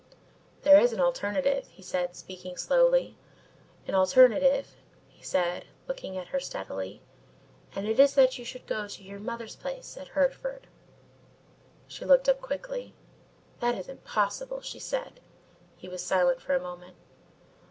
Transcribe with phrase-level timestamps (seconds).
[0.63, 3.15] "There is an alternative," he said, speaking slowly,
[3.87, 4.73] "an alternative,"
[5.07, 7.03] he said looking at her steadily,
[7.75, 10.65] "and it is that you should go to your mother's place at Hertford."
[11.85, 12.95] She looked up quickly.
[13.59, 15.19] "That is impossible," she said.
[15.77, 16.95] He was silent for a moment.